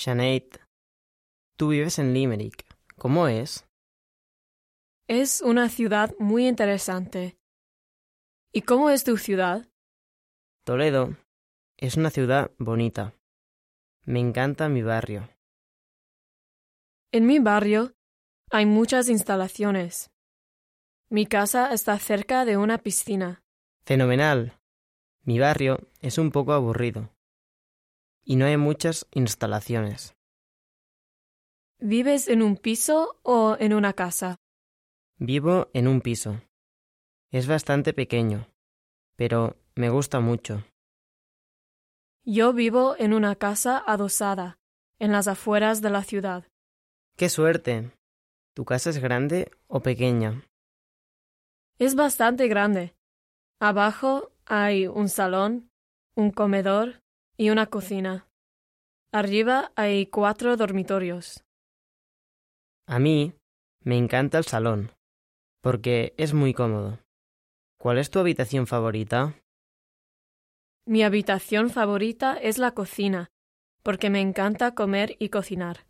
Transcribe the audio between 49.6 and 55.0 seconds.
o pequeña? Es bastante grande. Abajo hay